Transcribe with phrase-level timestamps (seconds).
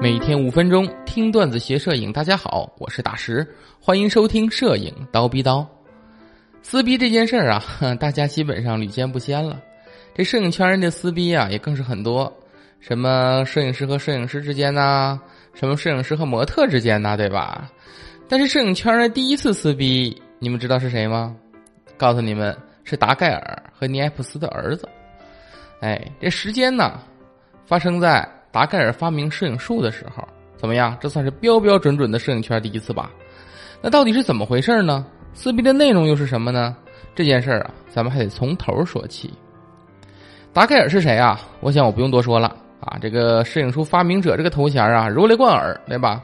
[0.00, 3.46] 每天五分钟听段子学摄影，大家好，我是大石，
[3.80, 5.66] 欢迎收听摄影刀逼刀。
[6.62, 7.62] 撕逼这件事儿啊，
[7.98, 9.60] 大家基本上屡见不鲜了。
[10.14, 12.30] 这摄影圈人的撕逼啊，也更是很多，
[12.80, 15.18] 什么摄影师和摄影师之间呐，
[15.54, 17.70] 什么摄影师和模特之间呐，对吧？
[18.28, 21.34] 但是摄影圈的第一次撕逼，你们知道是谁吗？
[21.96, 24.88] 告诉你们，是达盖尔和尼埃普斯的儿子。
[25.80, 27.00] 哎，这时间呢，
[27.64, 28.28] 发生在。
[28.54, 30.22] 达盖尔发明摄影术的时候，
[30.56, 30.96] 怎么样？
[31.00, 33.10] 这算是标标准准的摄影圈第一次吧？
[33.82, 35.04] 那到底是怎么回事呢？
[35.32, 36.76] 撕逼的内容又是什么呢？
[37.16, 39.34] 这件事儿啊，咱们还得从头说起。
[40.52, 41.40] 达盖尔是谁啊？
[41.58, 46.22] 我想我不用多说了啊，这个摄影术发明者这个头衔啊，如雷贯耳，对吧？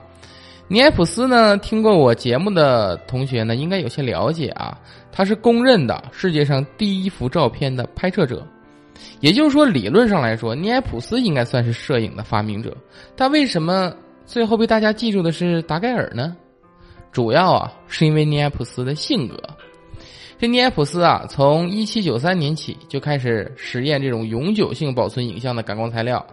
[0.69, 4.79] 尼埃普斯呢，听过我节目的同学呢，应该有些了解啊，
[5.11, 8.47] 他是公认的世界上第一幅照片的拍摄者。
[9.21, 12.77] 也就是说，理论上来说，尼埃普斯应该算是摄影的发明者，
[13.17, 13.93] 但为什么
[14.25, 16.37] 最后被大家记住的是达盖尔呢？
[17.13, 19.37] 主要啊，是因为尼埃普斯的性格。
[20.39, 26.25] 这尼埃普斯啊，从一七九三年起就开始实验这种永久性保存影像的感光材料，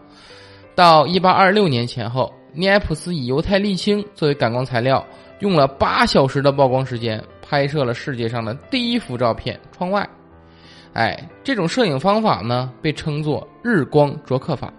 [0.75, 5.05] 到一八二六年前后，尼埃普斯以犹太沥青作为感光材料，
[5.39, 10.07] 用了八小时的曝光时间，拍摄了世界上的第一幅照片——窗外。
[10.93, 14.73] 哎，这种摄影方法呢，被称作日光灼刻法。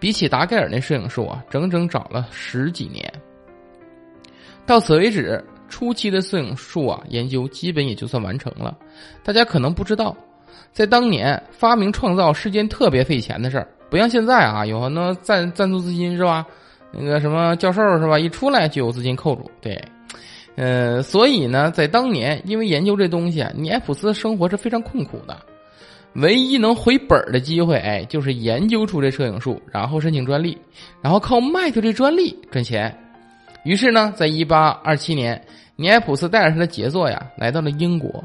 [0.00, 3.12] 比起达盖尔那摄影术啊，整整找了十几年。
[4.64, 8.76] 到此为止，初期的摄影术啊研究基本也就算完成了。
[9.24, 10.16] 大家可能不知道，
[10.72, 16.46] 在当年发明创造是件特别费钱的事儿，不像现在啊，有很多赞赞助资金是吧？
[16.92, 18.18] 那个什么教授是吧？
[18.18, 19.82] 一出来就有资金扣住，对。
[20.60, 25.38] 呃，所以呢，在当年，因为研究这东西啊，尼埃普斯生活是非常困苦的，
[26.14, 30.58] 唯一能回本的机会，哎，就是研究出这摄影术，然后申请专利，
[31.00, 32.92] 然后靠卖掉这专利赚钱。
[33.62, 35.40] 于是呢，在一八二七年，
[35.76, 38.24] 尼埃普斯带着他的杰作呀，来到了英国，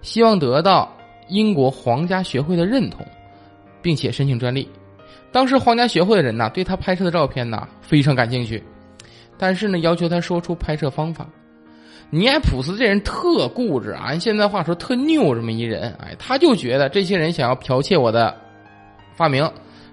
[0.00, 0.90] 希望得到
[1.28, 3.04] 英国皇家学会的认同，
[3.82, 4.66] 并且申请专利。
[5.30, 8.64] 当时皇家学会的人呐，对他拍摄的照片呐非常感兴趣，
[9.36, 11.28] 但是呢，要求他说出拍摄方法。
[12.08, 18.34] 尼埃普斯这人特固执啊，按现在话说特拗这么一人，哎，他就觉得这些人想要剽窃我的
[19.16, 19.50] 发明，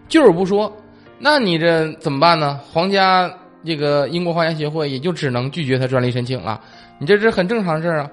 [0.07, 0.72] 就是不说，
[1.18, 2.59] 那你这怎么办呢？
[2.72, 3.31] 皇家
[3.66, 6.62] 这个英国皇家协会也就只能拒绝他专利申请了。
[7.00, 8.12] 你这是很正常事儿啊。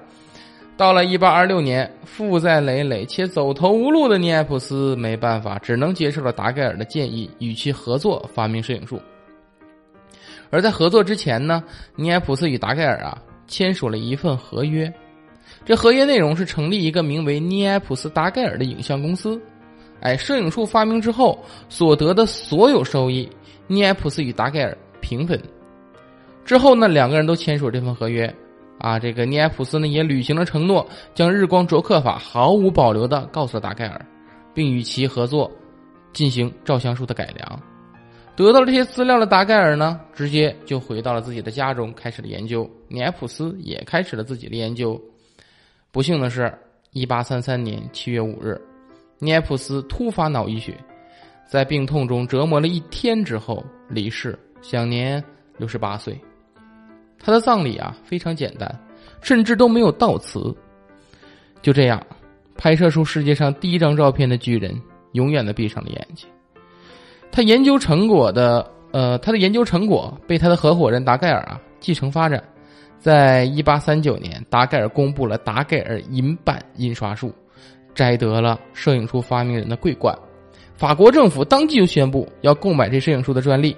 [0.75, 8.99] 到了一八二六年，负债累累且走投无路的尼埃普斯没办法，只能接受了达盖尔的建议，与其合作发明摄影术。
[10.49, 11.63] 而在合作之前呢，
[11.95, 13.15] 尼埃普斯与达盖尔啊。
[13.51, 14.91] 签署了一份合约，
[15.65, 19.39] 这合约内容是成立一个名为尼埃普斯达盖尔的影像公司。
[19.99, 23.29] 哎，摄影术发明之后所得的所有收益，
[23.67, 25.39] 尼埃普斯与达盖尔平分。
[26.45, 28.33] 之后呢，两个人都签署这份合约。
[28.79, 34.03] 啊，这个尼埃普斯呢也履行了承诺，将日光灼刻法毫无保留的告诉了达盖尔，
[34.55, 35.51] 并与其合作
[36.13, 37.61] 进行照相术的改良。
[38.41, 42.69] 得到了这些资料的达盖尔呢，直接就回到了自己的家中，开始了研究。
[42.87, 44.99] 尼埃普斯也开始了自己的研究。
[45.91, 46.53] 不幸的是，
[46.91, 48.59] 一八三三年七月五日，
[49.19, 50.77] 尼埃普斯突发脑溢血，
[51.45, 55.23] 在病痛中折磨了一天之后离世，享年
[55.57, 56.17] 六十八岁。
[57.19, 58.79] 他的葬礼啊非常简单，
[59.21, 60.55] 甚至都没有悼词。
[61.61, 62.01] 就这样，
[62.57, 64.81] 拍摄出世界上第一张照片的巨人，
[65.11, 66.27] 永远的闭上了眼睛。
[67.31, 72.43] 他研究成果的，呃，他的研究成果被他的合伙人达盖尔啊继承发展，
[72.99, 77.33] 在一八三九年，达盖尔公布了达盖尔银版印刷术，
[77.95, 80.13] 摘得了摄影术发明人的桂冠。
[80.75, 83.73] 法国政府当即就宣布要购买这摄影术的专利，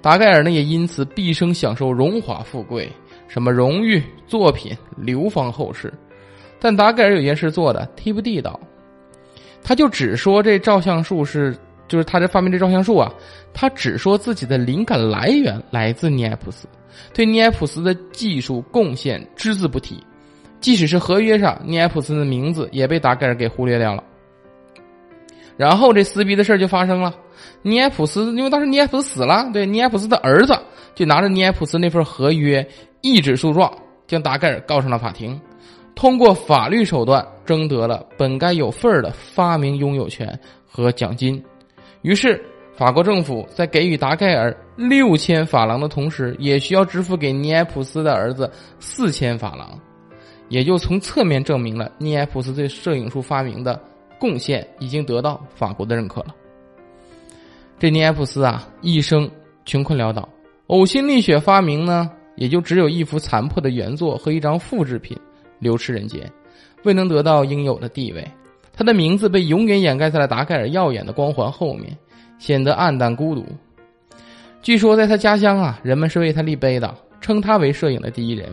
[0.00, 2.88] 达盖尔呢也因此毕生享受荣华富贵，
[3.26, 5.92] 什么荣誉作品流芳后世。
[6.60, 8.60] 但达盖尔有件事做的忒不地道，
[9.60, 11.52] 他就只说这照相术是。
[11.88, 13.12] 就是他这发明这照相术啊，
[13.54, 16.66] 他只说自己的灵感来源来自尼埃普斯，
[17.12, 20.02] 对尼埃普斯的技术贡献只字不提，
[20.60, 24.02] 即使是合约上尼埃普斯的名字也被达盖尔给忽略掉了。
[25.56, 27.14] 然后这撕逼的事就发生了，
[27.62, 30.58] 尼埃普斯因为当时尼埃普斯死了，对尼埃普斯的儿子
[30.94, 32.66] 就拿着尼埃普斯那份合约
[33.00, 33.72] 一纸诉状，
[34.06, 35.40] 将达盖尔告上了法庭，
[35.94, 41.42] 通过法律手段争得了本该有份儿的发明拥有权和奖金。
[42.06, 42.40] 于是，
[42.76, 48.48] 法国政府在给予达盖尔六千法郎的同时，也需要支付给尼埃普斯的儿子
[48.78, 49.76] 四千法郎，
[50.48, 53.82] 也就从侧面证明了尼埃普斯对摄影术发明的
[54.20, 56.28] 贡献已经得到法国的认可了。
[57.76, 59.28] 这尼埃普斯啊，一生
[59.64, 60.28] 穷困潦倒，
[60.68, 65.18] 呕心沥血发明呢，也就只有一幅残破的原作和一张复制品
[65.58, 66.32] 流失人间，
[66.84, 68.24] 未能得到应有的地位。
[68.76, 71.96] 他的名字被永远掩盖在了达盖尔耀眼的光环后面，
[72.38, 73.46] 显得暗淡孤独。
[74.60, 78.48] 据说在他家乡啊，人们是为他立碑的，称他为摄影的第一人。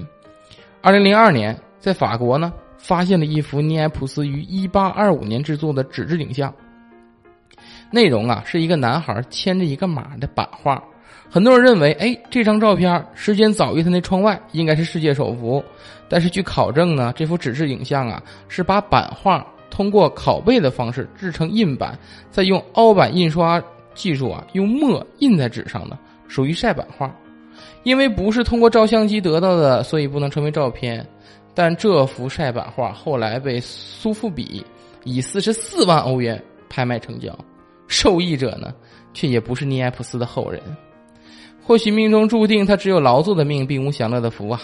[0.82, 6.54] 二零零二年，在法国呢，发现了一幅尼埃普斯于一八二五年制作的纸质影像，
[7.92, 10.82] 内容啊是一个男孩牵着一个马的版画。
[11.30, 15.62] 很多人认为，哎，这张照片时间早于他那窗外，应该是世界首幅。
[16.08, 19.46] 但是据考证呢，这幅纸质影像啊，是把版画。
[19.74, 21.98] 通过拷贝的方式制成印版，
[22.30, 23.60] 再用凹版印刷
[23.96, 25.98] 技术啊，用墨印在纸上的，
[26.28, 27.12] 属于晒版画。
[27.82, 31.04] 因为不是通过照相机得到的，所以不能称为照片。
[31.56, 34.64] 但这幅晒版画后来被苏富比
[35.06, 37.36] 以四十四万欧元拍卖成交，
[37.88, 38.72] 受益者呢，
[39.12, 40.62] 却也不是尼埃普斯的后人。
[41.64, 44.62] 或许命中注定他只有劳作的命，并无享乐的福啊。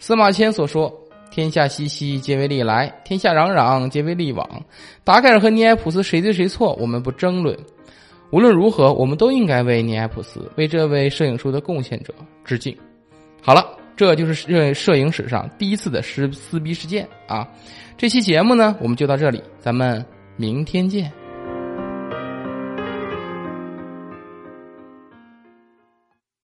[0.00, 0.92] 司马迁所说。
[1.30, 4.48] 天下熙熙，皆为利来；天下攘攘，皆为利往。
[5.04, 7.56] 达盖尔和尼埃普斯谁对谁错，我们不争论。
[8.30, 12.12] 无论如何，我们都应该为尼埃普斯，为这位摄影术的贡献者
[12.44, 12.76] 致敬。
[13.42, 13.64] 好了，
[13.96, 17.46] 这就是摄摄影史上第一次的撕撕逼事件啊！
[17.96, 20.04] 这期节目呢，我们就到这里，咱们
[20.36, 21.12] 明天见。